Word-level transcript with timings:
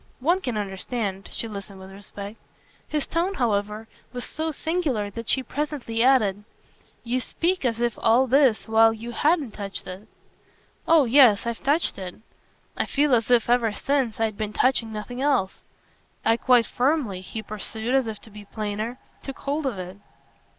"One 0.19 0.41
can 0.41 0.57
understand." 0.57 1.29
She 1.31 1.47
listened 1.47 1.79
with 1.79 1.91
respect. 1.91 2.39
His 2.87 3.05
tone 3.05 3.35
however 3.35 3.87
was 4.13 4.25
so 4.25 4.49
singular 4.49 5.11
that 5.11 5.29
she 5.29 5.43
presently 5.43 6.01
added: 6.01 6.43
"You 7.03 7.19
speak 7.21 7.63
as 7.63 7.79
if 7.79 7.99
all 8.01 8.25
this 8.25 8.67
while 8.67 8.91
you 8.93 9.11
HADN'T 9.11 9.51
touched 9.53 9.85
it." 9.85 10.07
"Oh 10.87 11.05
yes, 11.05 11.45
I've 11.45 11.61
touched 11.61 11.99
it. 11.99 12.15
I 12.75 12.87
feel 12.87 13.13
as 13.13 13.29
if, 13.29 13.47
ever 13.47 13.71
since, 13.73 14.19
I'd 14.19 14.37
been 14.39 14.53
touching 14.53 14.91
nothing 14.91 15.21
else. 15.21 15.61
I 16.25 16.35
quite 16.35 16.65
firmly," 16.65 17.21
he 17.21 17.43
pursued 17.43 17.93
as 17.93 18.07
if 18.07 18.19
to 18.21 18.31
be 18.31 18.45
plainer, 18.45 18.97
"took 19.21 19.37
hold 19.37 19.67
of 19.67 19.77
it." 19.77 19.97